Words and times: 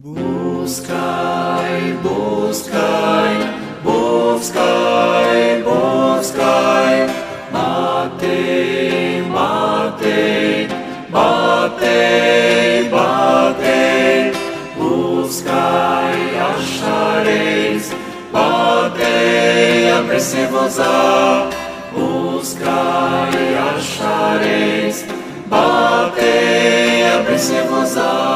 Buscai, 0.00 1.92
buscai, 2.04 3.36
buscai, 3.82 5.62
buscai, 5.64 7.06
batei, 7.50 9.22
batei, 9.28 10.68
batei, 11.10 12.88
batei, 12.88 14.32
buscai, 14.76 16.20
achareis, 16.46 17.92
batei, 18.30 19.90
abre-se-vos-á, 19.98 21.50
buscai, 21.92 23.56
achareis, 23.74 25.04
batei, 25.48 27.02
abre-se-vos-á. 27.02 28.27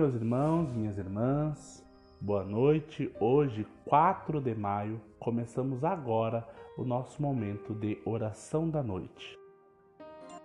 Meus 0.00 0.14
irmãos, 0.14 0.72
minhas 0.72 0.96
irmãs, 0.96 1.86
boa 2.18 2.42
noite. 2.42 3.14
Hoje, 3.20 3.66
4 3.84 4.40
de 4.40 4.54
maio, 4.54 4.98
começamos 5.18 5.84
agora 5.84 6.48
o 6.78 6.84
nosso 6.84 7.20
momento 7.20 7.74
de 7.74 8.00
oração 8.06 8.70
da 8.70 8.82
noite. 8.82 9.38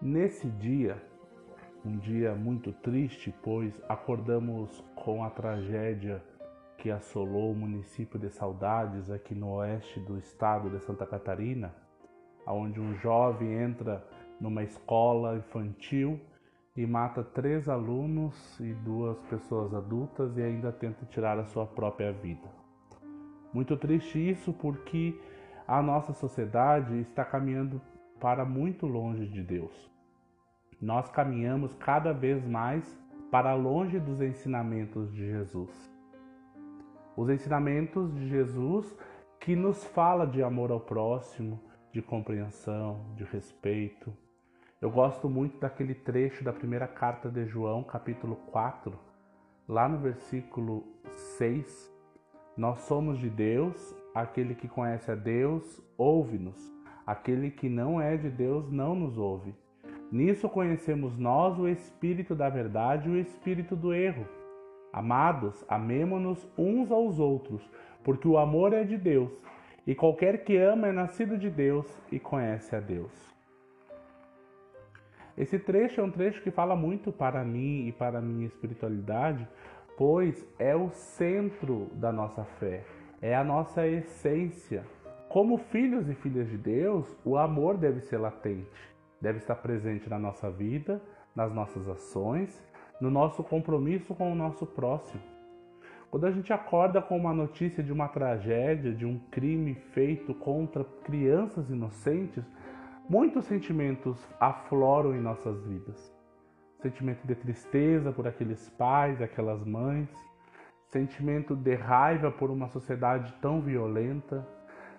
Nesse 0.02 0.50
dia, 0.50 1.02
um 1.86 1.98
dia 1.98 2.36
muito 2.36 2.73
triste, 2.73 3.34
pois 3.41 3.73
acordamos 3.88 4.84
com 4.94 5.23
a 5.23 5.30
tragédia 5.30 6.22
que 6.78 6.92
assolou 6.92 7.53
o 7.53 7.56
município 7.56 8.20
de 8.20 8.30
Saudades, 8.30 9.09
aqui 9.09 9.34
no 9.34 9.53
oeste 9.53 10.02
do 10.02 10.17
estado 10.17 10.70
de 10.70 10.84
Santa 10.84 11.06
Catarina, 11.06 11.73
onde 12.45 12.81
um 12.81 12.94
jovem 12.95 13.53
entra 13.53 14.06
numa 14.38 14.64
escola 14.64 15.38
infantil 15.38 16.20
e 16.75 16.85
mata 16.85 17.23
três 17.23 17.70
alunos 17.70 18.59
e 18.59 18.73
duas 18.73 19.17
pessoas 19.23 19.73
adultas 19.73 20.36
e 20.38 20.41
ainda 20.41 20.72
tenta 20.72 21.05
tirar 21.05 21.39
a 21.39 21.45
sua 21.45 21.66
própria 21.66 22.11
vida. 22.11 22.47
Muito 23.53 23.77
triste 23.77 24.19
isso 24.19 24.52
porque 24.52 25.17
a 25.66 25.81
nossa 25.81 26.11
sociedade 26.13 27.00
está 27.00 27.23
caminhando 27.23 27.81
para 28.19 28.44
muito 28.44 28.85
longe 28.85 29.25
de 29.25 29.41
Deus. 29.41 29.89
Nós 30.81 31.09
caminhamos 31.09 31.73
cada 31.75 32.11
vez 32.11 32.45
mais 32.45 33.00
para 33.31 33.53
longe 33.53 33.97
dos 34.00 34.22
ensinamentos 34.22 35.11
de 35.13 35.25
Jesus. 35.25 35.72
Os 37.16 37.30
ensinamentos 37.30 38.13
de 38.13 38.28
Jesus 38.28 38.97
que 39.39 39.55
nos 39.55 39.83
fala 39.85 40.25
de 40.25 40.44
amor 40.44 40.72
ao 40.72 40.80
próximo, 40.81 41.61
de 41.94 42.02
compreensão, 42.02 43.05
de 43.16 43.23
respeito, 43.23 44.11
eu 44.86 44.91
gosto 44.91 45.28
muito 45.28 45.59
daquele 45.59 45.95
trecho 45.95 46.44
da 46.44 46.53
primeira 46.53 46.88
carta 46.88 47.28
de 47.28 47.44
João, 47.47 47.81
capítulo 47.81 48.36
4, 48.52 48.94
lá 49.67 49.89
no 49.89 49.97
versículo 49.97 50.83
6. 51.39 51.91
Nós 52.55 52.81
somos 52.81 53.17
de 53.17 53.28
Deus, 53.28 53.95
aquele 54.13 54.53
que 54.53 54.67
conhece 54.67 55.09
a 55.09 55.16
Deus, 55.16 55.81
ouve-nos. 55.97 56.72
Aquele 57.03 57.50
que 57.50 57.67
não 57.67 58.00
é 58.00 58.16
de 58.16 58.30
Deus 58.30 58.72
não 58.72 58.94
nos 58.94 59.17
ouve. 59.17 59.56
Nisso 60.11 60.47
conhecemos 60.47 61.17
nós 61.17 61.58
o 61.58 61.67
espírito 61.67 62.36
da 62.36 62.47
verdade 62.47 63.09
e 63.09 63.13
o 63.13 63.19
espírito 63.19 63.75
do 63.75 63.91
erro. 63.91 64.28
Amados, 64.94 65.66
amemo-nos 65.67 66.47
uns 66.56 66.91
aos 66.91 67.17
outros, 67.17 67.67
porque 68.03 68.28
o 68.28 68.38
amor 68.38 68.72
é 68.72 68.83
de 68.83 68.97
Deus, 68.97 69.31
e 69.88 69.95
qualquer 69.95 70.44
que 70.44 70.56
ama 70.56 70.89
é 70.89 70.91
nascido 70.91 71.39
de 71.39 71.50
Deus 71.50 71.88
e 72.11 72.19
conhece 72.19 72.75
a 72.75 72.80
Deus. 72.80 73.34
Esse 75.38 75.59
trecho 75.59 76.00
é 76.00 76.03
um 76.03 76.11
trecho 76.11 76.41
que 76.41 76.50
fala 76.50 76.75
muito 76.75 77.11
para 77.11 77.44
mim 77.44 77.88
e 77.88 77.91
para 77.91 78.19
a 78.19 78.22
minha 78.22 78.45
espiritualidade, 78.45 79.45
pois 79.97 80.47
é 80.58 80.75
o 80.75 80.89
centro 80.91 81.89
da 81.94 82.11
nossa 82.11 82.44
fé, 82.44 82.86
é 83.22 83.36
a 83.36 83.44
nossa 83.44 83.85
essência. 83.85 84.85
Como 85.28 85.57
filhos 85.57 86.07
e 86.07 86.16
filhas 86.16 86.50
de 86.50 86.57
Deus, 86.57 87.18
o 87.25 87.38
amor 87.38 87.78
deve 87.78 88.00
ser 88.00 88.18
latente, 88.18 88.69
deve 89.19 89.40
estar 89.40 89.56
presente 89.56 90.09
na 90.09 90.18
nossa 90.18 90.50
vida, 90.50 91.01
nas 91.35 91.53
nossas 91.53 91.90
ações, 91.90 92.66
no 93.02 93.12
nosso 93.12 93.44
compromisso 93.44 94.16
com 94.16 94.31
o 94.31 94.35
nosso 94.35 94.66
próximo. 94.66 95.22
Quando 96.09 96.28
a 96.28 96.31
gente 96.31 96.53
acorda 96.53 97.02
com 97.02 97.17
uma 97.17 97.34
notícia 97.34 97.84
de 97.84 97.91
uma 97.91 98.07
tragédia, 98.07 98.94
de 98.94 99.06
um 99.06 99.19
crime 99.29 99.75
feito 99.75 100.34
contra 100.34 100.85
crianças 101.03 101.69
inocentes, 101.69 102.46
Muitos 103.07 103.45
sentimentos 103.45 104.17
afloram 104.39 105.16
em 105.16 105.21
nossas 105.21 105.63
vidas. 105.63 106.11
Sentimento 106.81 107.25
de 107.27 107.35
tristeza 107.35 108.11
por 108.11 108.27
aqueles 108.27 108.67
pais, 108.71 109.21
aquelas 109.21 109.63
mães, 109.63 110.09
sentimento 110.88 111.55
de 111.55 111.75
raiva 111.75 112.31
por 112.31 112.49
uma 112.49 112.67
sociedade 112.67 113.31
tão 113.39 113.61
violenta, 113.61 114.43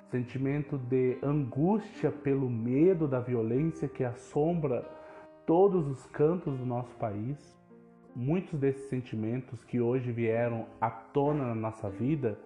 sentimento 0.08 0.78
de 0.78 1.18
angústia 1.20 2.12
pelo 2.12 2.48
medo 2.48 3.08
da 3.08 3.18
violência 3.18 3.88
que 3.88 4.04
assombra 4.04 4.88
todos 5.44 5.88
os 5.88 6.06
cantos 6.06 6.56
do 6.56 6.64
nosso 6.64 6.94
país. 6.98 7.58
Muitos 8.14 8.56
desses 8.60 8.88
sentimentos 8.88 9.64
que 9.64 9.80
hoje 9.80 10.12
vieram 10.12 10.66
à 10.80 10.90
tona 10.90 11.46
na 11.46 11.56
nossa 11.56 11.90
vida 11.90 12.38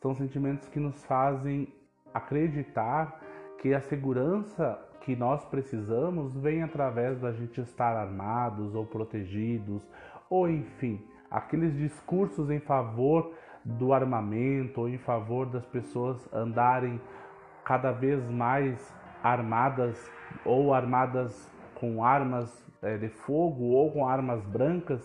são 0.00 0.14
sentimentos 0.14 0.70
que 0.70 0.80
nos 0.80 1.04
fazem 1.04 1.68
acreditar 2.14 3.25
que 3.58 3.74
a 3.74 3.80
segurança 3.80 4.78
que 5.00 5.14
nós 5.14 5.44
precisamos 5.44 6.36
vem 6.36 6.62
através 6.62 7.20
da 7.20 7.32
gente 7.32 7.60
estar 7.60 7.96
armados 7.96 8.74
ou 8.74 8.84
protegidos, 8.84 9.86
ou 10.28 10.50
enfim, 10.50 11.00
aqueles 11.30 11.76
discursos 11.76 12.50
em 12.50 12.58
favor 12.58 13.32
do 13.64 13.92
armamento 13.92 14.80
ou 14.80 14.88
em 14.88 14.98
favor 14.98 15.46
das 15.46 15.64
pessoas 15.66 16.28
andarem 16.32 17.00
cada 17.64 17.92
vez 17.92 18.28
mais 18.30 18.94
armadas 19.22 20.10
ou 20.44 20.72
armadas 20.72 21.50
com 21.74 22.04
armas 22.04 22.64
é, 22.82 22.96
de 22.96 23.08
fogo 23.08 23.64
ou 23.64 23.90
com 23.90 24.08
armas 24.08 24.44
brancas, 24.44 25.02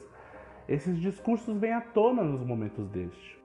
esses 0.67 0.99
discursos 0.99 1.57
vêm 1.59 1.73
à 1.73 1.81
tona 1.81 2.23
nos 2.23 2.43
momentos 2.43 2.87
deste. 2.89 3.40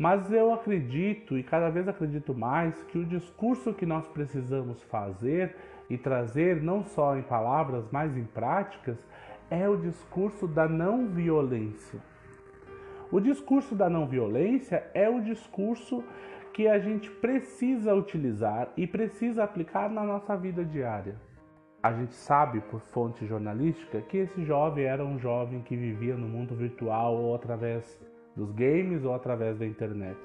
Mas 0.00 0.32
eu 0.32 0.50
acredito 0.50 1.36
e 1.36 1.42
cada 1.42 1.68
vez 1.68 1.86
acredito 1.86 2.32
mais 2.34 2.82
que 2.84 2.96
o 2.96 3.04
discurso 3.04 3.74
que 3.74 3.84
nós 3.84 4.08
precisamos 4.08 4.82
fazer 4.84 5.54
e 5.90 5.98
trazer, 5.98 6.62
não 6.62 6.82
só 6.82 7.18
em 7.18 7.22
palavras, 7.22 7.84
mas 7.92 8.16
em 8.16 8.24
práticas, 8.24 8.96
é 9.50 9.68
o 9.68 9.76
discurso 9.76 10.48
da 10.48 10.66
não 10.66 11.06
violência. 11.06 12.00
O 13.12 13.20
discurso 13.20 13.74
da 13.74 13.90
não 13.90 14.06
violência 14.06 14.90
é 14.94 15.06
o 15.06 15.20
discurso 15.20 16.02
que 16.54 16.66
a 16.66 16.78
gente 16.78 17.10
precisa 17.10 17.94
utilizar 17.94 18.72
e 18.78 18.86
precisa 18.86 19.44
aplicar 19.44 19.90
na 19.90 20.02
nossa 20.02 20.34
vida 20.34 20.64
diária. 20.64 21.16
A 21.82 21.92
gente 21.92 22.14
sabe 22.14 22.62
por 22.62 22.80
fonte 22.80 23.26
jornalística 23.26 24.00
que 24.00 24.16
esse 24.16 24.46
jovem 24.46 24.84
era 24.86 25.04
um 25.04 25.18
jovem 25.18 25.60
que 25.60 25.76
vivia 25.76 26.16
no 26.16 26.26
mundo 26.26 26.54
virtual 26.54 27.16
ou 27.16 27.34
através 27.34 28.00
dos 28.36 28.50
games 28.52 29.04
ou 29.04 29.14
através 29.14 29.58
da 29.58 29.66
internet. 29.66 30.18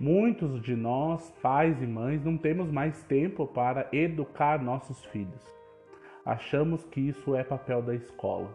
Muitos 0.00 0.62
de 0.62 0.76
nós, 0.76 1.30
pais 1.42 1.82
e 1.82 1.86
mães, 1.86 2.24
não 2.24 2.38
temos 2.38 2.70
mais 2.70 3.02
tempo 3.04 3.46
para 3.46 3.88
educar 3.92 4.62
nossos 4.62 5.04
filhos. 5.06 5.44
Achamos 6.24 6.84
que 6.84 7.00
isso 7.00 7.34
é 7.34 7.42
papel 7.42 7.82
da 7.82 7.94
escola. 7.94 8.48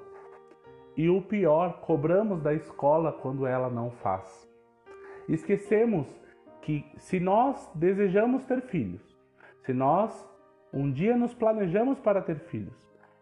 E 0.95 1.09
o 1.09 1.21
pior, 1.21 1.81
cobramos 1.81 2.41
da 2.41 2.53
escola 2.53 3.11
quando 3.11 3.45
ela 3.45 3.69
não 3.69 3.91
faz. 3.91 4.47
Esquecemos 5.27 6.07
que 6.61 6.85
se 6.97 7.19
nós 7.19 7.69
desejamos 7.75 8.45
ter 8.45 8.61
filhos, 8.61 9.01
se 9.63 9.73
nós 9.73 10.27
um 10.71 10.91
dia 10.91 11.17
nos 11.17 11.33
planejamos 11.33 11.99
para 11.99 12.21
ter 12.21 12.39
filhos, 12.39 12.73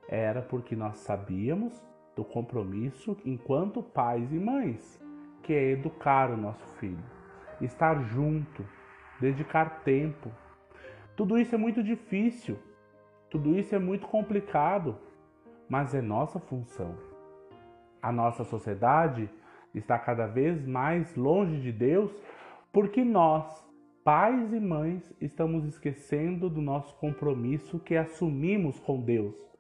era 0.08 0.42
porque 0.42 0.76
nós 0.76 0.98
sabíamos 0.98 1.74
do 2.16 2.24
compromisso 2.24 3.18
enquanto 3.26 3.82
pais 3.82 4.32
e 4.32 4.40
mães, 4.40 5.02
que 5.44 5.54
é 5.54 5.72
educar 5.72 6.30
o 6.30 6.38
nosso 6.38 6.66
filho, 6.76 7.04
estar 7.60 8.02
junto, 8.04 8.66
dedicar 9.20 9.82
tempo. 9.84 10.32
Tudo 11.16 11.38
isso 11.38 11.56
é 11.56 11.58
muito 11.58 11.84
difícil, 11.84 12.58
tudo 13.30 13.58
isso 13.58 13.74
é 13.74 13.80
muito 13.80 14.08
complicado, 14.08 14.98
mas 15.70 15.94
é 15.96 16.02
nossa 16.02 16.40
função. 16.40 16.98
A 18.02 18.12
nossa 18.12 18.44
sociedade 18.44 19.30
está 19.74 19.98
cada 19.98 20.28
vez 20.28 20.66
mais 20.66 21.16
longe 21.16 21.62
de 21.62 21.72
Deus 21.72 22.12
porque 22.74 23.04
nós, 23.04 23.66
pais 24.04 24.52
e 24.54 24.60
mães, 24.60 25.14
estamos 25.22 25.66
esquecendo 25.66 26.50
do 26.50 26.62
nosso 26.62 26.96
compromisso 26.96 27.80
que 27.80 27.96
assumimos 27.96 28.80
com 28.80 29.00
Deus 29.00 29.51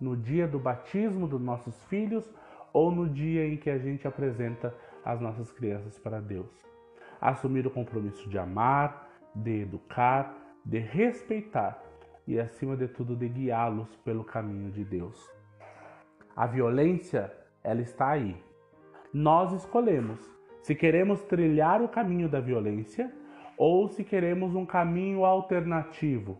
no 0.00 0.16
dia 0.16 0.48
do 0.48 0.58
batismo 0.58 1.28
dos 1.28 1.40
nossos 1.40 1.84
filhos 1.84 2.24
ou 2.72 2.90
no 2.90 3.08
dia 3.08 3.46
em 3.46 3.56
que 3.56 3.68
a 3.68 3.78
gente 3.78 4.06
apresenta 4.06 4.74
as 5.04 5.20
nossas 5.20 5.50
crianças 5.52 5.98
para 5.98 6.20
Deus. 6.20 6.50
Assumir 7.20 7.66
o 7.66 7.70
compromisso 7.70 8.28
de 8.28 8.38
amar, 8.38 9.08
de 9.34 9.62
educar, 9.62 10.34
de 10.64 10.78
respeitar 10.78 11.82
e, 12.26 12.38
acima 12.38 12.76
de 12.76 12.88
tudo, 12.88 13.16
de 13.16 13.28
guiá-los 13.28 13.94
pelo 13.96 14.24
caminho 14.24 14.70
de 14.70 14.84
Deus. 14.84 15.28
A 16.34 16.46
violência 16.46 17.32
ela 17.62 17.80
está 17.80 18.10
aí. 18.10 18.36
Nós 19.12 19.52
escolhemos 19.52 20.18
se 20.62 20.74
queremos 20.74 21.22
trilhar 21.22 21.82
o 21.82 21.88
caminho 21.88 22.28
da 22.28 22.40
violência 22.40 23.12
ou 23.56 23.88
se 23.88 24.04
queremos 24.04 24.54
um 24.54 24.64
caminho 24.64 25.24
alternativo, 25.24 26.38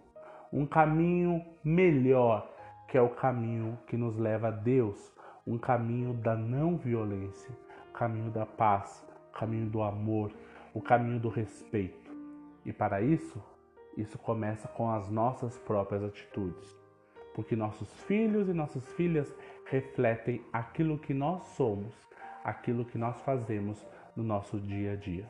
um 0.53 0.67
caminho 0.67 1.45
melhor, 1.65 2.51
que 2.91 2.99
é 2.99 3.01
o 3.01 3.09
caminho 3.09 3.79
que 3.87 3.97
nos 3.97 4.19
leva 4.19 4.49
a 4.49 4.51
Deus, 4.51 5.15
um 5.47 5.57
caminho 5.57 6.13
da 6.13 6.35
não 6.35 6.77
violência, 6.77 7.57
caminho 7.95 8.33
da 8.33 8.45
paz, 8.45 9.07
caminho 9.33 9.71
do 9.71 9.81
amor, 9.81 10.33
o 10.75 10.83
caminho 10.83 11.21
do 11.21 11.29
respeito. 11.29 12.11
E 12.67 12.73
para 12.73 13.01
isso, 13.01 13.41
isso 13.97 14.19
começa 14.19 14.67
com 14.67 14.91
as 14.91 15.09
nossas 15.09 15.57
próprias 15.57 16.03
atitudes, 16.03 16.77
porque 17.33 17.55
nossos 17.55 17.89
filhos 18.03 18.49
e 18.49 18.53
nossas 18.53 18.85
filhas 18.95 19.33
refletem 19.67 20.45
aquilo 20.53 20.99
que 20.99 21.15
nós 21.15 21.45
somos, 21.57 21.95
aquilo 22.43 22.85
que 22.85 22.99
nós 22.99 23.21
fazemos 23.21 23.87
no 24.17 24.25
nosso 24.25 24.59
dia 24.59 24.95
a 24.95 24.97
dia. 24.97 25.29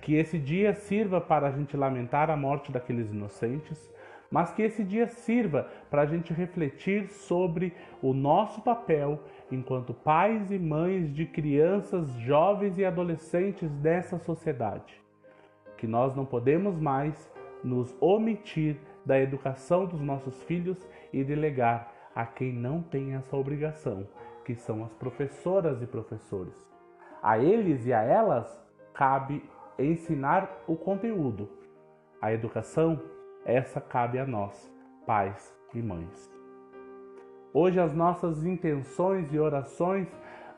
Que 0.00 0.14
esse 0.14 0.38
dia 0.38 0.74
sirva 0.74 1.20
para 1.20 1.48
a 1.48 1.50
gente 1.50 1.76
lamentar 1.76 2.30
a 2.30 2.36
morte 2.38 2.72
daqueles 2.72 3.12
inocentes, 3.12 3.92
mas 4.34 4.50
que 4.50 4.62
esse 4.62 4.82
dia 4.82 5.06
sirva 5.06 5.68
para 5.88 6.02
a 6.02 6.06
gente 6.06 6.32
refletir 6.32 7.08
sobre 7.08 7.72
o 8.02 8.12
nosso 8.12 8.60
papel 8.62 9.20
enquanto 9.48 9.94
pais 9.94 10.50
e 10.50 10.58
mães 10.58 11.14
de 11.14 11.24
crianças, 11.24 12.12
jovens 12.14 12.76
e 12.76 12.84
adolescentes 12.84 13.70
dessa 13.76 14.18
sociedade. 14.18 15.00
Que 15.76 15.86
nós 15.86 16.16
não 16.16 16.24
podemos 16.24 16.76
mais 16.76 17.32
nos 17.62 17.96
omitir 18.00 18.76
da 19.06 19.20
educação 19.20 19.86
dos 19.86 20.00
nossos 20.00 20.42
filhos 20.42 20.84
e 21.12 21.22
delegar 21.22 21.92
a 22.12 22.26
quem 22.26 22.52
não 22.52 22.82
tem 22.82 23.14
essa 23.14 23.36
obrigação, 23.36 24.04
que 24.44 24.56
são 24.56 24.82
as 24.82 24.92
professoras 24.94 25.80
e 25.80 25.86
professores. 25.86 26.68
A 27.22 27.38
eles 27.38 27.86
e 27.86 27.92
a 27.92 28.02
elas 28.02 28.60
cabe 28.92 29.48
ensinar 29.78 30.50
o 30.66 30.74
conteúdo. 30.74 31.48
A 32.20 32.32
educação, 32.32 33.13
essa 33.44 33.80
cabe 33.80 34.18
a 34.18 34.26
nós, 34.26 34.72
pais 35.06 35.54
e 35.74 35.82
mães. 35.82 36.32
Hoje 37.52 37.78
as 37.78 37.94
nossas 37.94 38.44
intenções 38.44 39.32
e 39.32 39.38
orações 39.38 40.08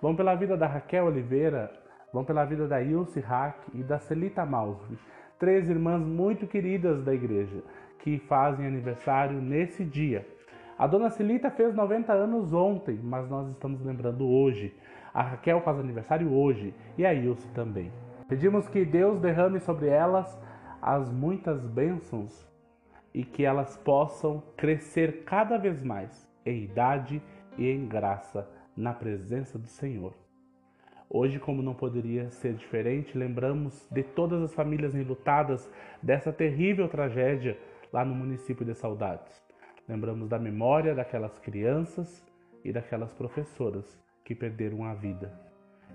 vão 0.01 0.15
pela 0.15 0.35
vida 0.35 0.57
da 0.57 0.67
Raquel 0.67 1.07
Oliveira, 1.07 1.71
vão 2.13 2.25
pela 2.25 2.45
vida 2.45 2.67
da 2.67 2.81
Ilse 2.81 3.21
Hack 3.21 3.69
e 3.75 3.83
da 3.83 3.99
Celita 3.99 4.47
Mausvi, 4.47 4.97
três 5.39 5.69
irmãs 5.69 6.01
muito 6.01 6.47
queridas 6.47 7.03
da 7.03 7.13
igreja, 7.13 7.63
que 7.99 8.19
fazem 8.21 8.67
aniversário 8.67 9.41
nesse 9.41 9.85
dia. 9.85 10.27
A 10.79 10.87
dona 10.87 11.11
Celita 11.11 11.51
fez 11.51 11.75
90 11.75 12.13
anos 12.13 12.53
ontem, 12.53 12.99
mas 13.03 13.29
nós 13.29 13.49
estamos 13.49 13.83
lembrando 13.85 14.29
hoje. 14.29 14.75
A 15.13 15.23
Raquel 15.23 15.61
faz 15.63 15.79
aniversário 15.79 16.33
hoje 16.33 16.75
e 16.97 17.05
a 17.05 17.13
Ilse 17.13 17.49
também. 17.49 17.91
Pedimos 18.29 18.69
que 18.69 18.85
Deus 18.85 19.21
derrame 19.21 19.59
sobre 19.61 19.89
elas 19.89 20.39
as 20.81 21.11
muitas 21.11 21.67
bênçãos 21.67 22.47
e 23.17 23.25
que 23.25 23.47
elas 23.47 23.79
possam 23.79 24.43
crescer 24.59 25.25
cada 25.25 25.57
vez 25.57 25.83
mais 25.83 26.31
em 26.45 26.65
idade 26.65 27.23
e 27.57 27.67
em 27.67 27.89
graça 27.89 28.47
na 28.77 28.93
presença 28.93 29.59
do 29.59 29.67
Senhor. 29.67 30.13
Hoje, 31.09 31.41
como 31.41 31.63
não 31.63 31.73
poderia 31.73 32.31
ser 32.31 32.53
diferente, 32.53 33.17
lembramos 33.17 33.89
de 33.91 34.03
todas 34.03 34.43
as 34.43 34.55
famílias 34.55 34.95
enlutadas 34.95 35.67
dessa 36.03 36.31
terrível 36.31 36.89
tragédia 36.89 37.59
lá 37.91 38.05
no 38.05 38.15
município 38.15 38.67
de 38.67 38.75
Saudades. 38.75 39.43
Lembramos 39.89 40.29
da 40.29 40.39
memória 40.39 40.95
daquelas 40.95 41.39
crianças 41.39 42.23
e 42.63 42.71
daquelas 42.71 43.15
professoras 43.15 43.99
que 44.25 44.35
perderam 44.35 44.85
a 44.85 44.93
vida 44.93 45.33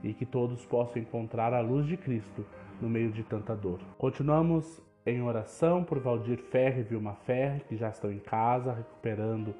e 0.02 0.12
que 0.12 0.26
todos 0.26 0.66
possam 0.66 1.00
encontrar 1.00 1.54
a 1.54 1.62
luz 1.62 1.86
de 1.86 1.98
Cristo 1.98 2.44
no 2.82 2.90
meio 2.90 3.12
de 3.12 3.22
tanta 3.22 3.56
dor. 3.56 3.80
Continuamos 4.00 4.82
em 5.06 5.22
oração 5.22 5.84
por 5.84 6.00
Valdir 6.00 6.38
Ferre 6.38 6.82
e 6.82 6.84
Vilma 6.84 7.16
Ferre, 7.26 7.62
que 7.68 7.76
já 7.76 7.90
estão 7.90 8.12
em 8.12 8.20
casa 8.20 8.74
recuperando 8.74 9.54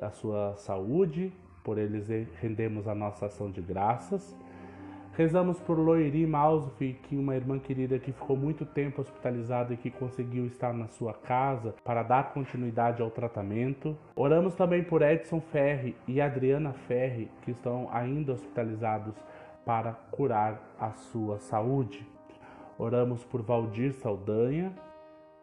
a 0.00 0.10
sua 0.10 0.54
saúde. 0.56 1.32
Por 1.62 1.78
eles 1.78 2.08
rendemos 2.40 2.86
a 2.86 2.94
nossa 2.94 3.26
ação 3.26 3.50
de 3.50 3.60
graças. 3.60 4.36
Rezamos 5.16 5.60
por 5.60 5.78
Loiri 5.78 6.26
Mausfi, 6.26 6.98
que 7.04 7.16
uma 7.16 7.36
irmã 7.36 7.56
querida 7.58 8.00
que 8.00 8.10
ficou 8.10 8.36
muito 8.36 8.66
tempo 8.66 9.00
hospitalizada 9.00 9.72
e 9.72 9.76
que 9.76 9.88
conseguiu 9.88 10.44
estar 10.44 10.74
na 10.74 10.88
sua 10.88 11.14
casa 11.14 11.72
para 11.84 12.02
dar 12.02 12.32
continuidade 12.32 13.00
ao 13.00 13.12
tratamento. 13.12 13.96
Oramos 14.16 14.56
também 14.56 14.82
por 14.82 15.02
Edson 15.02 15.40
Ferri 15.40 15.96
e 16.08 16.20
Adriana 16.20 16.72
Ferri, 16.72 17.30
que 17.42 17.52
estão 17.52 17.88
ainda 17.92 18.32
hospitalizados 18.32 19.14
para 19.64 19.92
curar 20.10 20.60
a 20.80 20.90
sua 20.90 21.38
saúde. 21.38 22.04
Oramos 22.78 23.24
por 23.24 23.42
Valdir 23.42 23.92
Saldanha, 23.92 24.72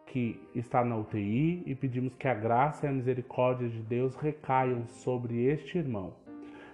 que 0.05 0.41
está 0.53 0.83
na 0.83 0.97
UTI, 0.97 1.63
e 1.65 1.73
pedimos 1.73 2.15
que 2.15 2.27
a 2.27 2.33
graça 2.33 2.85
e 2.85 2.89
a 2.89 2.91
misericórdia 2.91 3.69
de 3.69 3.81
Deus 3.81 4.15
recaiam 4.15 4.85
sobre 4.87 5.45
este 5.45 5.77
irmão. 5.77 6.13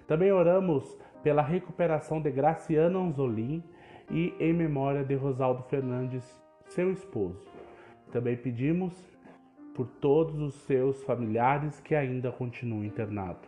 Também 0.07 0.31
oramos 0.31 0.97
pela 1.21 1.41
recuperação 1.41 2.21
de 2.21 2.31
Graciana 2.31 2.97
Anzolim 2.97 3.63
e 4.09 4.33
em 4.39 4.53
memória 4.53 5.03
de 5.03 5.13
Rosaldo 5.13 5.63
Fernandes, 5.63 6.23
seu 6.65 6.91
esposo. 6.91 7.45
Também 8.11 8.35
pedimos 8.37 8.93
por 9.75 9.85
todos 9.85 10.41
os 10.41 10.55
seus 10.61 11.03
familiares 11.03 11.79
que 11.81 11.93
ainda 11.93 12.31
continuam 12.31 12.83
internados. 12.83 13.47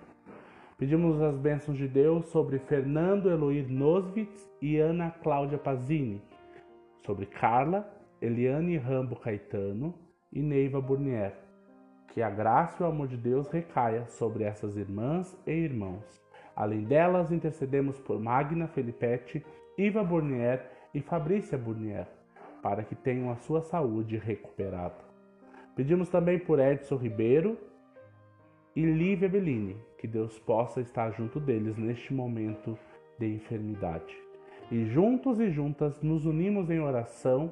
Pedimos 0.78 1.20
as 1.22 1.38
bênçãos 1.38 1.78
de 1.78 1.88
Deus 1.88 2.28
sobre 2.28 2.60
Fernando 2.60 3.30
Eloir 3.30 3.68
Noswitz 3.68 4.48
e 4.62 4.78
Ana 4.78 5.10
Cláudia 5.10 5.58
Pazini, 5.58 6.22
sobre 7.06 7.26
Carla, 7.26 7.90
Eliane 8.22 8.78
Rambo 8.78 9.16
Caetano 9.16 9.94
e 10.32 10.42
Neiva 10.42 10.82
Burnier. 10.82 11.34
Que 12.14 12.22
a 12.22 12.30
graça 12.30 12.84
e 12.84 12.86
o 12.86 12.90
amor 12.90 13.08
de 13.08 13.18
Deus 13.18 13.50
recaia 13.50 14.06
sobre 14.08 14.44
essas 14.44 14.76
irmãs 14.76 15.38
e 15.46 15.52
irmãos. 15.52 16.22
Além 16.56 16.84
delas, 16.84 17.32
intercedemos 17.32 18.00
por 18.00 18.20
Magna 18.20 18.68
Felipetti, 18.68 19.46
Iva 19.78 20.04
Burnier 20.04 20.70
e 20.94 21.00
Fabrícia 21.00 21.58
Burnier, 21.58 22.08
para 22.62 22.84
que 22.84 22.96
tenham 22.96 23.32
a 23.32 23.38
sua 23.38 23.62
saúde 23.62 24.18
recuperada. 24.18 25.10
Pedimos 25.76 26.10
também 26.10 26.38
por 26.38 26.60
Edson 26.60 26.98
Ribeiro 26.98 27.58
e 28.76 28.82
Lívia 28.86 29.30
Bellini, 29.30 29.78
que 29.98 30.08
Deus 30.08 30.38
possa 30.40 30.82
estar 30.82 31.12
junto 31.12 31.40
deles 31.40 31.78
neste 31.78 32.14
momento 32.14 32.78
de 33.18 33.28
enfermidade. 33.28 34.29
E 34.72 34.86
juntos 34.86 35.40
e 35.40 35.50
juntas 35.50 36.00
nos 36.04 36.28
unimos 36.28 36.70
em 36.70 36.80
oração 36.80 37.52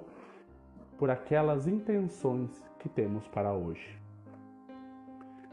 por 0.99 1.09
aquelas 1.09 1.67
intenções 1.67 2.63
que 2.77 2.87
temos 2.87 3.27
para 3.27 3.53
hoje. 3.53 3.97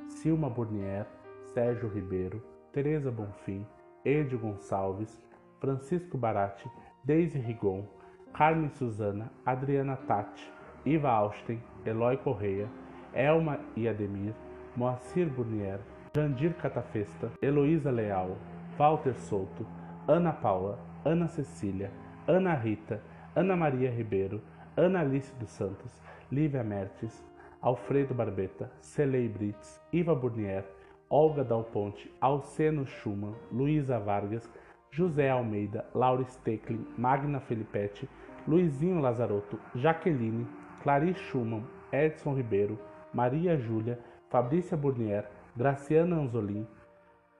Silma 0.06 0.50
Burnier, 0.50 1.06
Sérgio 1.54 1.88
Ribeiro, 1.88 2.42
Tereza 2.70 3.10
Bonfim, 3.10 3.64
Edio 4.04 4.38
Gonçalves, 4.38 5.18
Francisco 5.58 6.18
Barati, 6.18 6.68
Deise 7.02 7.38
Rigon, 7.38 7.86
Carmen 8.34 8.68
Suzana, 8.68 9.30
Adriana 9.46 9.96
Tati, 9.96 10.50
Iva 10.84 11.08
Austen, 11.08 11.62
Eloy 11.86 12.18
Correia, 12.18 12.68
Elma 13.14 13.58
e 13.74 13.88
Ademir, 13.88 14.34
Moacir 14.76 15.30
Burnier, 15.30 15.80
Jandir 16.14 16.52
Catafesta, 16.56 17.30
Heloísa 17.40 17.90
Leal, 17.90 18.36
Walter 18.78 19.14
Souto, 19.14 19.66
Ana 20.06 20.32
Paula, 20.32 20.78
Ana 21.04 21.28
Cecília, 21.28 21.90
Ana 22.26 22.54
Rita, 22.54 23.00
Ana 23.36 23.54
Maria 23.56 23.90
Ribeiro, 23.90 24.40
Ana 24.76 25.00
Alice 25.00 25.32
dos 25.38 25.50
Santos, 25.50 25.92
Lívia 26.32 26.64
Mertes, 26.64 27.22
Alfredo 27.60 28.14
Barbeta, 28.14 28.70
Celei 28.80 29.28
Brits, 29.28 29.80
Iva 29.92 30.14
Burnier, 30.14 30.64
Olga 31.10 31.44
Dal 31.44 31.64
Ponte, 31.64 32.10
Alceno 32.20 32.86
Schumann, 32.86 33.34
Luísa 33.52 33.98
Vargas, 33.98 34.48
José 34.90 35.28
Almeida, 35.28 35.84
Laura 35.94 36.24
Stecklin, 36.24 36.86
Magna 36.96 37.40
Felipetti, 37.40 38.08
Luizinho 38.46 39.00
Lazarotto, 39.00 39.58
Jaqueline, 39.74 40.46
Clarice 40.82 41.20
Schumann, 41.20 41.64
Edson 41.92 42.34
Ribeiro, 42.34 42.78
Maria 43.12 43.56
Júlia, 43.56 43.98
Fabrícia 44.30 44.76
Burnier, 44.76 45.24
Graciana 45.56 46.16
Anzolin, 46.16 46.66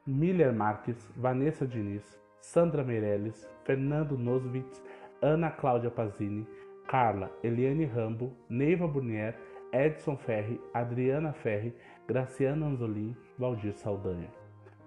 Miller 0.06 0.52
Marques, 0.52 1.10
Vanessa 1.16 1.66
Diniz, 1.66 2.04
Sandra 2.52 2.84
Meirelles, 2.84 3.48
Fernando 3.64 4.16
Noswitz, 4.16 4.80
Ana 5.22 5.50
Cláudia 5.50 5.90
Pazini, 5.90 6.46
Carla 6.86 7.30
Eliane 7.42 7.86
Rambo, 7.86 8.32
Neiva 8.48 8.86
Burnier, 8.86 9.34
Edson 9.72 10.16
Ferri, 10.18 10.60
Adriana 10.74 11.32
Ferri, 11.32 11.74
Graciana 12.06 12.66
Anzolin, 12.66 13.16
Valdir 13.38 13.72
Saldanha. 13.72 14.28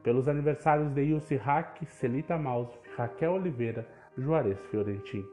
Pelos 0.04 0.28
aniversários 0.30 0.94
de 0.94 1.04
Ilse 1.04 1.36
Hack, 1.36 1.84
Celita 1.88 2.38
Maus, 2.38 2.70
Raquel 2.96 3.32
Oliveira, 3.32 3.86
Juarez 4.16 4.60
Fiorentin. 4.70 5.26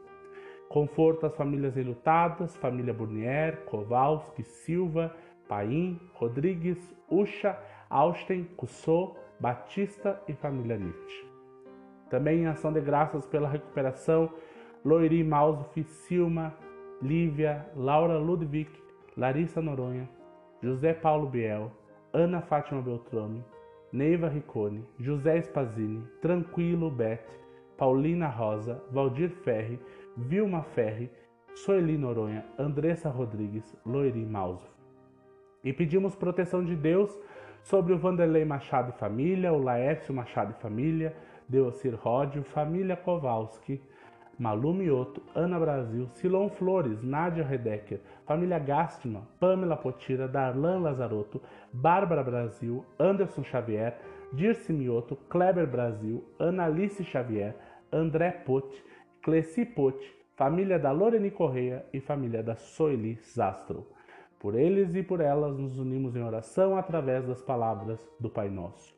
Conforto 0.70 1.26
às 1.26 1.36
famílias 1.36 1.76
enlutadas, 1.76 2.56
família 2.56 2.94
Burnier, 2.94 3.64
Kowalski, 3.66 4.42
Silva, 4.42 5.14
Paim, 5.46 6.00
Rodrigues, 6.14 6.78
Ucha, 7.08 7.56
Austen, 7.90 8.44
Cussô, 8.56 9.14
Batista 9.38 10.20
e 10.26 10.32
família 10.32 10.78
Nietzsche. 10.78 11.33
Também 12.14 12.42
em 12.42 12.46
ação 12.46 12.72
de 12.72 12.80
graças 12.80 13.26
pela 13.26 13.48
recuperação, 13.48 14.30
Loiri 14.84 15.24
Mausuf, 15.24 15.82
Silma, 15.82 16.54
Lívia, 17.02 17.66
Laura 17.74 18.18
Ludwig, 18.18 18.70
Larissa 19.16 19.60
Noronha, 19.60 20.08
José 20.62 20.94
Paulo 20.94 21.28
Biel, 21.28 21.72
Ana 22.12 22.40
Fátima 22.40 22.80
Beltrame, 22.80 23.44
Neiva 23.92 24.28
Riccone, 24.28 24.84
José 24.96 25.42
Spazini, 25.42 26.04
Tranquilo 26.22 26.88
Bete, 26.88 27.36
Paulina 27.76 28.28
Rosa, 28.28 28.80
Valdir 28.92 29.30
Ferri, 29.42 29.80
Vilma 30.16 30.62
Ferri, 30.62 31.10
Soeli 31.56 31.98
Noronha, 31.98 32.46
Andressa 32.56 33.08
Rodrigues, 33.08 33.76
Loiri 33.84 34.24
Mausuf. 34.24 34.70
E 35.64 35.72
pedimos 35.72 36.14
proteção 36.14 36.64
de 36.64 36.76
Deus 36.76 37.10
sobre 37.64 37.92
o 37.92 37.98
Vanderlei 37.98 38.44
Machado 38.44 38.90
e 38.94 38.98
família, 39.00 39.52
o 39.52 39.60
Laércio 39.60 40.14
Machado 40.14 40.54
e 40.56 40.62
família, 40.62 41.12
Deocir 41.48 41.94
Ródio, 41.94 42.42
família 42.42 42.96
Kowalski, 42.96 43.80
Malu 44.38 44.74
Mioto, 44.74 45.22
Ana 45.34 45.58
Brasil, 45.58 46.08
Silon 46.14 46.48
Flores, 46.48 47.02
Nádia 47.02 47.44
Redecker, 47.44 48.00
família 48.26 48.58
Gastman, 48.58 49.22
Pamela 49.38 49.76
Potira, 49.76 50.26
Darlan 50.26 50.80
Lazarotto, 50.80 51.40
Bárbara 51.72 52.22
Brasil, 52.22 52.84
Anderson 52.98 53.44
Xavier, 53.44 53.96
Dirce 54.32 54.72
Mioto, 54.72 55.16
Kleber 55.28 55.66
Brasil, 55.66 56.24
Analice 56.38 57.04
Xavier, 57.04 57.54
André 57.92 58.32
Pote, 58.32 58.82
Cleci 59.22 59.64
Pote, 59.64 60.04
família 60.36 60.78
da 60.78 60.90
Loreni 60.90 61.30
Correia 61.30 61.86
e 61.92 62.00
família 62.00 62.42
da 62.42 62.56
Soili 62.56 63.18
Zastro. 63.22 63.86
Por 64.40 64.56
eles 64.56 64.94
e 64.94 65.02
por 65.02 65.20
elas 65.20 65.56
nos 65.56 65.78
unimos 65.78 66.16
em 66.16 66.22
oração 66.22 66.76
através 66.76 67.26
das 67.26 67.40
palavras 67.40 68.00
do 68.18 68.28
Pai 68.28 68.50
Nosso. 68.50 68.93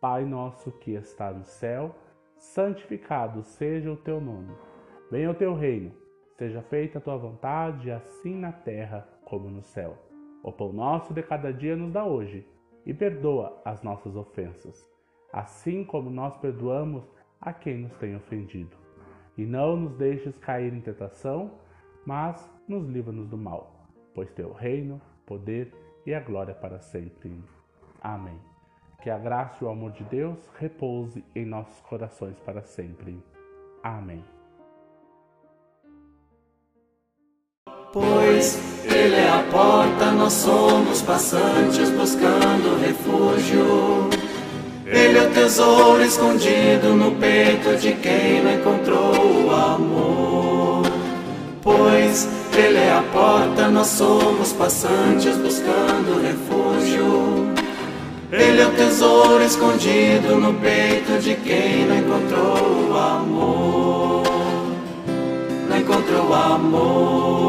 Pai 0.00 0.24
nosso 0.24 0.72
que 0.72 0.92
está 0.92 1.30
no 1.30 1.44
céu, 1.44 1.94
santificado 2.38 3.42
seja 3.42 3.92
o 3.92 3.96
teu 3.96 4.20
nome. 4.20 4.54
Venha 5.10 5.30
o 5.30 5.34
teu 5.34 5.54
reino, 5.54 5.92
seja 6.38 6.62
feita 6.62 6.98
a 6.98 7.00
tua 7.00 7.18
vontade, 7.18 7.90
assim 7.90 8.34
na 8.34 8.50
terra 8.50 9.06
como 9.24 9.50
no 9.50 9.62
céu. 9.62 9.98
O 10.42 10.50
pão 10.50 10.72
nosso 10.72 11.12
de 11.12 11.22
cada 11.22 11.52
dia 11.52 11.76
nos 11.76 11.92
dá 11.92 12.04
hoje, 12.04 12.48
e 12.86 12.94
perdoa 12.94 13.60
as 13.62 13.82
nossas 13.82 14.16
ofensas, 14.16 14.90
assim 15.32 15.84
como 15.84 16.08
nós 16.08 16.34
perdoamos 16.38 17.04
a 17.38 17.52
quem 17.52 17.82
nos 17.82 17.92
tem 17.98 18.16
ofendido. 18.16 18.76
E 19.36 19.44
não 19.44 19.76
nos 19.76 19.94
deixes 19.96 20.38
cair 20.38 20.72
em 20.72 20.80
tentação, 20.80 21.58
mas 22.06 22.50
nos 22.66 22.88
livra-nos 22.88 23.28
do 23.28 23.36
mal, 23.36 23.86
pois 24.14 24.32
teu 24.32 24.52
reino, 24.52 24.98
poder 25.26 25.74
e 26.06 26.14
a 26.14 26.20
glória 26.20 26.54
para 26.54 26.80
sempre. 26.80 27.38
Amém. 28.00 28.49
Que 29.00 29.08
a 29.08 29.16
graça 29.16 29.56
e 29.62 29.64
o 29.64 29.70
amor 29.70 29.92
de 29.92 30.04
Deus 30.04 30.38
repouse 30.58 31.24
em 31.34 31.46
nossos 31.46 31.80
corações 31.80 32.38
para 32.40 32.60
sempre. 32.62 33.18
Amém. 33.82 34.22
Pois 37.92 38.58
Ele 38.84 39.16
é 39.16 39.30
a 39.30 39.42
porta, 39.50 40.12
nós 40.12 40.34
somos 40.34 41.00
passantes 41.00 41.90
buscando 41.90 42.78
refúgio. 42.78 44.10
Ele 44.86 45.18
é 45.18 45.22
o 45.22 45.30
tesouro 45.32 46.02
escondido 46.02 46.94
no 46.94 47.12
peito 47.12 47.76
de 47.78 47.94
quem 47.94 48.42
não 48.42 48.52
encontrou 48.52 49.46
o 49.46 49.50
amor. 49.50 50.82
Pois 51.62 52.28
Ele 52.52 52.78
é 52.78 52.92
a 52.92 53.02
porta, 53.12 53.68
nós 53.68 53.86
somos 53.86 54.52
passantes 54.52 55.36
buscando 55.38 56.20
refúgio. 56.22 57.39
Ele 58.32 58.60
é 58.60 58.66
o 58.66 58.70
tesouro 58.70 59.42
escondido 59.42 60.36
no 60.36 60.54
peito 60.54 61.18
de 61.20 61.34
quem 61.34 61.84
não 61.84 61.98
encontrou 61.98 62.90
o 62.90 62.96
amor. 62.96 64.22
Não 65.68 65.76
encontrou 65.76 66.28
o 66.28 66.34
amor. 66.34 67.39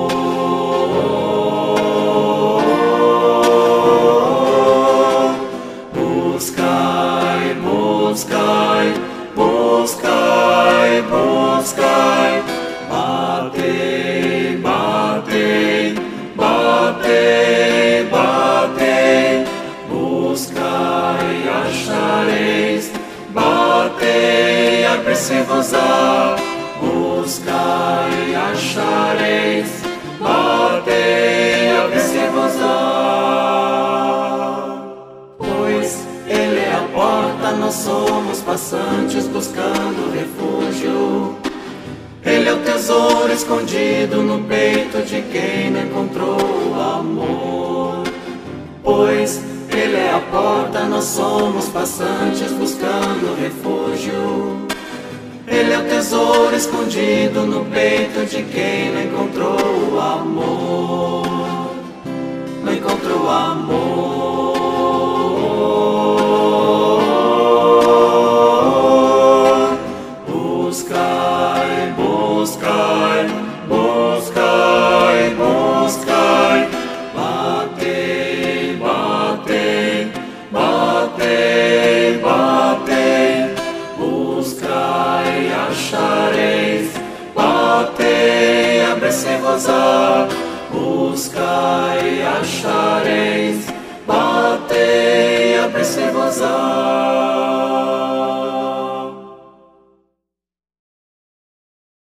Batei, 25.22 25.38
abre-se-vos-á. 25.42 26.36
Buscai, 26.82 28.36
achareis, 28.36 29.70
batei, 30.20 31.78
abre-se-vos-á. 31.78 32.68
Pois 35.38 36.08
Ele 36.28 36.60
é 36.60 36.74
a 36.74 36.88
porta, 36.94 37.51
nós 37.51 37.75
somos 37.75 38.40
passantes 38.40 39.28
buscando 39.28 40.12
refúgio. 40.12 41.36
Ele 42.24 42.50
é 42.50 42.54
o 42.54 42.60
tesouro 42.60 43.32
escondido 43.32 44.24
no 44.24 44.44
peito 44.46 45.04
de 45.04 45.22
quem 45.24 45.72
não 45.72 45.84
encontrou 45.84 46.38
o 46.40 46.74
amor. 46.80 48.04
Pois 48.84 49.44
Ele 49.72 49.98
é 49.98 50.13
a 50.13 50.20
porta, 50.20 50.86
nós 50.86 51.06
somos 51.06 51.70
passantes 51.70 52.51
buscando 52.54 53.36
refúgio. 53.40 54.72
Ele 55.51 55.74
é 55.74 55.79
o 55.79 55.84
tesouro 55.84 56.55
escondido 56.55 57.46
no 57.46 57.65
peito 57.65 58.25
de 58.25 58.41
quem 58.43 58.89
não 58.93 59.03
encontrou 59.03 59.91
o 59.91 60.00
amor. 60.00 61.75
Não 62.63 62.74
encontrou 62.74 63.25
o 63.25 63.29
amor. 63.29 64.21
Batei, 95.91 96.07
abre-se-vos-á. 96.07 97.11